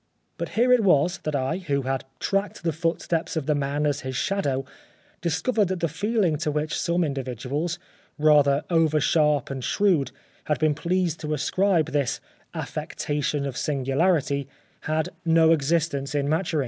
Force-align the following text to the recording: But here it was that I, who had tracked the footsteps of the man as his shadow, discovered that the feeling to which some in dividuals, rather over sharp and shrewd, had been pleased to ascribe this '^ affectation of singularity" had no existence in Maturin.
But 0.39 0.49
here 0.57 0.73
it 0.73 0.79
was 0.83 1.19
that 1.25 1.35
I, 1.35 1.59
who 1.59 1.83
had 1.83 2.05
tracked 2.19 2.63
the 2.63 2.73
footsteps 2.73 3.35
of 3.37 3.45
the 3.45 3.53
man 3.53 3.85
as 3.85 3.99
his 4.01 4.15
shadow, 4.15 4.65
discovered 5.21 5.67
that 5.67 5.79
the 5.79 5.87
feeling 5.87 6.37
to 6.37 6.49
which 6.49 6.75
some 6.75 7.03
in 7.03 7.13
dividuals, 7.13 7.77
rather 8.17 8.63
over 8.71 8.99
sharp 8.99 9.51
and 9.51 9.63
shrewd, 9.63 10.09
had 10.45 10.57
been 10.57 10.73
pleased 10.73 11.19
to 11.19 11.35
ascribe 11.35 11.91
this 11.91 12.19
'^ 12.55 12.59
affectation 12.59 13.45
of 13.45 13.55
singularity" 13.55 14.47
had 14.91 15.09
no 15.23 15.51
existence 15.51 16.15
in 16.15 16.27
Maturin. 16.27 16.59